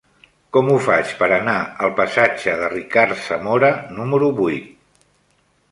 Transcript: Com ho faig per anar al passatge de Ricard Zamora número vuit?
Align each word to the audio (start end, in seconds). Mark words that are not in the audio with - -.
Com 0.55 0.69
ho 0.71 0.77
faig 0.85 1.11
per 1.19 1.27
anar 1.35 1.57
al 1.87 1.93
passatge 1.99 2.57
de 2.63 2.73
Ricard 2.73 3.15
Zamora 3.27 3.71
número 4.01 4.33
vuit? 4.43 4.71